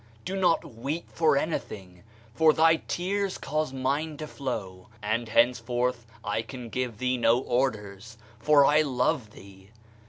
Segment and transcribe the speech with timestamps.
[0.25, 2.01] Do not weep for anything,
[2.33, 8.17] for thy tears cause mine to flow, and henceforth I can give thee no orders,
[8.39, 9.69] for I love thee!